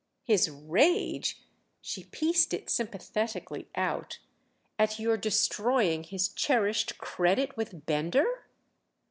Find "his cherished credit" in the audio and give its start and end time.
6.05-7.55